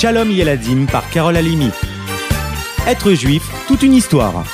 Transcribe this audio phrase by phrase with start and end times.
[0.00, 1.70] Shalom Yeladim par Carole Alimi.
[2.86, 4.44] Être juif, toute une histoire.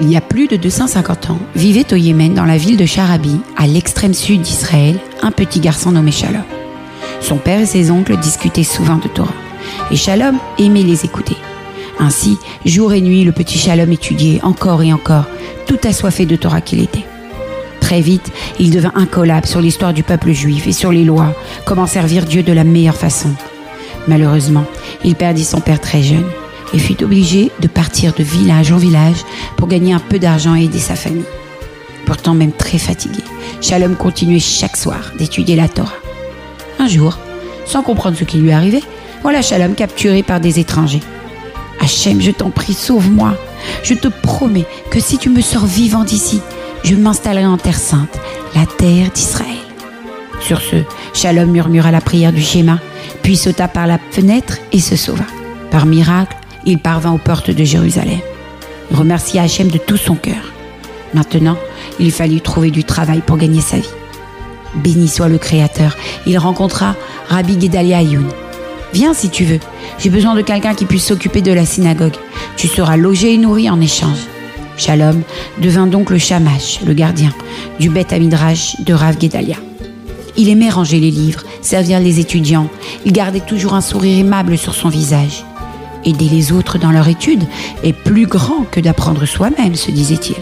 [0.00, 3.40] Il y a plus de 250 ans, vivait au Yémen, dans la ville de Charabi,
[3.56, 6.42] à l'extrême sud d'Israël, un petit garçon nommé Shalom.
[7.20, 9.30] Son père et ses oncles discutaient souvent de Torah,
[9.92, 11.36] et Shalom aimait les écouter.
[12.00, 15.24] Ainsi, jour et nuit, le petit Shalom étudiait encore et encore,
[15.66, 17.04] tout assoiffé de Torah qu'il était.
[17.80, 18.30] Très vite,
[18.60, 21.34] il devint incollable sur l'histoire du peuple juif et sur les lois,
[21.64, 23.30] comment servir Dieu de la meilleure façon.
[24.06, 24.64] Malheureusement,
[25.04, 26.26] il perdit son père très jeune
[26.72, 29.24] et fut obligé de partir de village en village
[29.56, 31.24] pour gagner un peu d'argent et aider sa famille.
[32.06, 33.20] Pourtant même très fatigué,
[33.60, 35.92] Shalom continuait chaque soir d'étudier la Torah.
[36.78, 37.18] Un jour,
[37.64, 38.82] sans comprendre ce qui lui arrivait,
[39.22, 41.02] voilà Shalom capturé par des étrangers.
[41.80, 43.34] Hachem, je t'en prie, sauve-moi.
[43.82, 46.40] Je te promets que si tu me sors vivant d'ici,
[46.84, 48.18] je m'installerai en terre sainte,
[48.54, 49.48] la terre d'Israël.
[50.40, 50.76] Sur ce,
[51.14, 52.78] Shalom murmura la prière du schéma,
[53.22, 55.24] puis sauta par la fenêtre et se sauva.
[55.70, 58.20] Par miracle, il parvint aux portes de Jérusalem.
[58.90, 60.52] Il remercia Hachem de tout son cœur.
[61.14, 61.56] Maintenant,
[61.98, 63.88] il fallut trouver du travail pour gagner sa vie.
[64.74, 66.94] Béni soit le Créateur, il rencontra
[67.28, 68.28] Rabbi Gedalia Ayoun.
[68.92, 69.60] Viens si tu veux,
[69.98, 72.16] j'ai besoin de quelqu'un qui puisse s'occuper de la synagogue.
[72.56, 74.26] Tu seras logé et nourri en échange.
[74.76, 75.22] Shalom
[75.60, 77.32] devint donc le shamash, le gardien,
[77.80, 79.56] du Beth Amidrash de Rav Gedalia.
[80.36, 82.68] Il aimait ranger les livres, servir les étudiants.
[83.04, 85.44] Il gardait toujours un sourire aimable sur son visage.
[86.04, 87.42] Aider les autres dans leur étude
[87.82, 90.36] est plus grand que d'apprendre soi-même, se disait-il.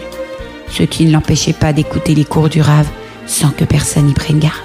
[0.69, 2.85] Ce qui ne l'empêchait pas d'écouter les cours du Rav
[3.25, 4.55] sans que personne n'y prenne garde.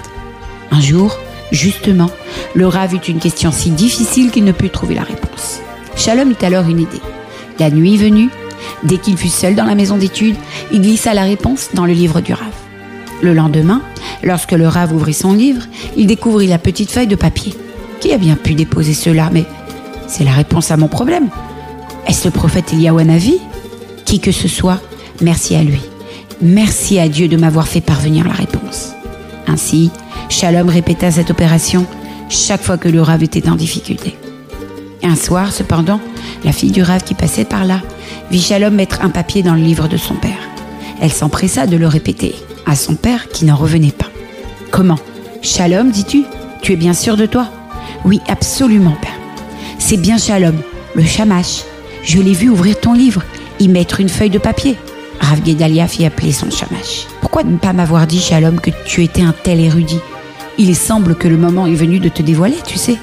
[0.71, 1.17] Un jour,
[1.53, 2.09] justement,
[2.53, 5.61] le Rav eut une question si difficile qu'il ne put trouver la réponse.
[5.95, 7.01] Shalom eut alors une idée.
[7.59, 8.29] La nuit venue,
[8.83, 10.35] dès qu'il fut seul dans la maison d'études,
[10.71, 12.51] il glissa la réponse dans le livre du Rav.
[13.21, 13.81] Le lendemain,
[14.23, 15.63] lorsque le Rav ouvrit son livre,
[15.95, 17.53] il découvrit la petite feuille de papier.
[18.01, 19.29] Qui a bien pu déposer cela?
[19.31, 19.45] Mais
[20.07, 21.29] c'est la réponse à mon problème.
[22.07, 23.39] Est-ce le prophète Eliyahu Navi
[24.03, 24.81] Qui que ce soit,
[25.21, 25.79] merci à lui.
[26.41, 28.91] Merci à Dieu de m'avoir fait parvenir la réponse.
[29.47, 29.91] Ainsi,
[30.33, 31.85] Shalom répéta cette opération
[32.27, 34.17] chaque fois que le Rav était en difficulté.
[35.03, 35.99] Un soir, cependant,
[36.43, 37.81] la fille du Rav qui passait par là
[38.31, 40.49] vit Shalom mettre un papier dans le livre de son père.
[40.99, 42.33] Elle s'empressa de le répéter
[42.65, 44.07] à son père qui n'en revenait pas.
[44.71, 44.97] Comment?
[45.43, 46.23] Shalom, dis-tu?
[46.63, 47.47] Tu es bien sûr de toi?
[48.03, 49.19] Oui, absolument, père.
[49.77, 50.57] C'est bien Shalom,
[50.95, 51.61] le chamash.
[52.03, 53.21] Je l'ai vu ouvrir ton livre,
[53.59, 54.77] y mettre une feuille de papier.
[55.19, 57.05] Rav Gedalia fit appeler son chamash.
[57.21, 59.99] Pourquoi ne pas m'avoir dit, Shalom, que tu étais un tel érudit?
[60.57, 62.97] Il semble que le moment est venu de te dévoiler, tu sais.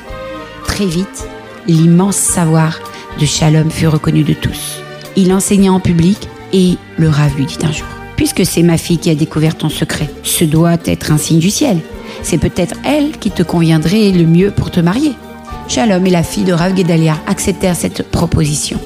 [0.65, 1.27] Très vite,
[1.66, 2.78] l'immense savoir
[3.19, 4.81] de Shalom fut reconnu de tous.
[5.16, 8.99] Il enseigna en public et le Rav lui dit un jour Puisque c'est ma fille
[8.99, 11.81] qui a découvert ton secret, ce doit être un signe du ciel.
[12.22, 15.15] C'est peut-être elle qui te conviendrait le mieux pour te marier.
[15.69, 18.78] Shalom et la fille de Rav Gedalia acceptèrent cette proposition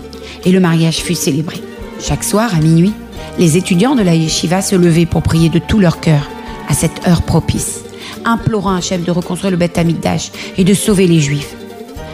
[0.45, 1.61] et le mariage fut célébré.
[2.01, 2.93] Chaque soir, à minuit,
[3.39, 6.31] les étudiants de la yeshiva se levaient pour prier de tout leur cœur
[6.69, 7.85] à cette heure propice,
[8.25, 11.55] implorant Hachem de reconstruire le Beth Amikdash et de sauver les Juifs.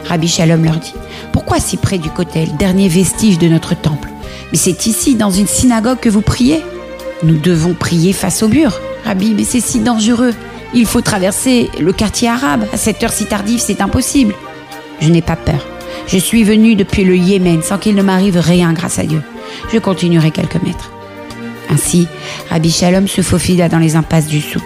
[0.07, 0.93] Rabbi Shalom leur dit
[1.31, 4.09] Pourquoi si près du Kotel, dernier vestige de notre temple?
[4.51, 6.61] Mais c'est ici, dans une synagogue, que vous priez
[7.23, 8.79] Nous devons prier face au mur.
[9.05, 10.33] Rabbi, mais c'est si dangereux.
[10.73, 12.65] Il faut traverser le quartier arabe.
[12.73, 14.33] À cette heure si tardive, c'est impossible.
[14.99, 15.65] Je n'ai pas peur.
[16.07, 19.21] Je suis venu depuis le Yémen sans qu'il ne m'arrive rien grâce à Dieu.
[19.71, 20.91] Je continuerai quelques mètres.
[21.69, 22.07] Ainsi,
[22.49, 24.63] Rabbi Shalom se faufila dans les impasses du souk.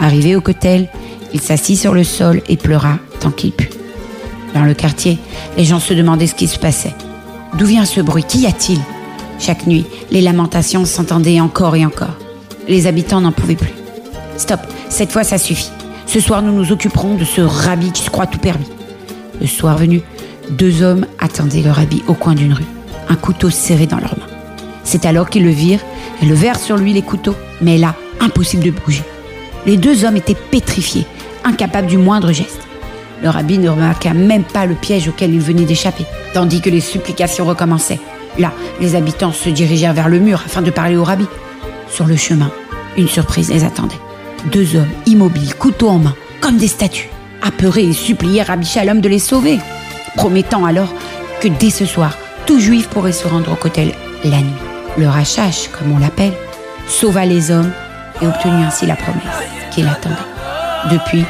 [0.00, 0.88] Arrivé au cotel,
[1.32, 3.70] il s'assit sur le sol et pleura tant qu'il put.
[4.54, 5.18] Dans le quartier,
[5.56, 6.94] les gens se demandaient ce qui se passait.
[7.56, 8.24] D'où vient ce bruit?
[8.24, 8.80] Qu'y a-t-il?
[9.38, 12.16] Chaque nuit, les lamentations s'entendaient encore et encore.
[12.68, 13.74] Les habitants n'en pouvaient plus.
[14.36, 15.70] Stop, cette fois ça suffit.
[16.06, 18.68] Ce soir, nous nous occuperons de ce rabbi qui se croit tout permis.
[19.40, 20.02] Le soir venu,
[20.50, 22.66] deux hommes attendaient le rabbi au coin d'une rue,
[23.08, 24.26] un couteau serré dans leurs mains.
[24.82, 25.84] C'est alors qu'ils le virent
[26.22, 29.04] et levèrent sur lui les couteaux, mais là, impossible de bouger.
[29.66, 31.06] Les deux hommes étaient pétrifiés,
[31.44, 32.60] incapables du moindre geste.
[33.22, 36.80] Le rabbi ne remarqua même pas le piège auquel il venait d'échapper, tandis que les
[36.80, 38.00] supplications recommençaient.
[38.38, 41.26] Là, les habitants se dirigèrent vers le mur afin de parler au rabbi.
[41.88, 42.50] Sur le chemin,
[42.96, 44.00] une surprise les attendait.
[44.50, 47.10] Deux hommes immobiles, couteau en main, comme des statues.
[47.42, 49.58] Apeurés, ils supplièrent Rabbi Shalom de les sauver,
[50.16, 50.92] promettant alors
[51.40, 52.16] que dès ce soir,
[52.46, 53.92] tout juif pourrait se rendre au cotel
[54.24, 54.52] la nuit.
[54.98, 56.32] Le rachash, comme on l'appelle,
[56.86, 57.72] sauva les hommes
[58.22, 59.22] et obtenu ainsi la promesse
[59.70, 60.16] qu'il attendait.
[60.90, 61.24] Depuis,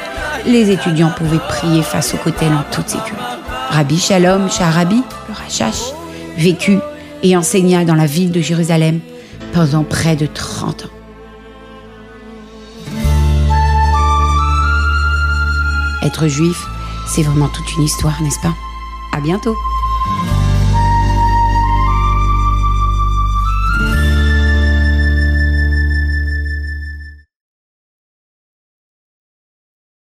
[0.47, 3.25] les étudiants pouvaient prier face au cotel en toute sécurité.
[3.71, 5.93] Rabbi Shalom Sharabi, le Rachash,
[6.37, 6.79] vécut
[7.23, 9.01] et enseigna dans la ville de Jérusalem
[9.53, 10.89] pendant près de 30 ans.
[16.03, 16.67] Être juif,
[17.07, 18.55] c'est vraiment toute une histoire, n'est-ce pas?
[19.17, 19.57] À bientôt